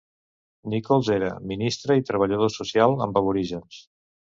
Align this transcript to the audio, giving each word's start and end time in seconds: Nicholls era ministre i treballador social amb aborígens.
Nicholls 0.73 1.11
era 1.17 1.29
ministre 1.53 2.01
i 2.03 2.07
treballador 2.11 2.55
social 2.59 3.01
amb 3.09 3.25
aborígens. 3.25 3.89